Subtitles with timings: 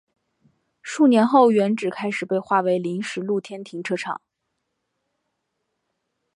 [0.81, 4.19] 数年后原址开始被划为临时露天停车场。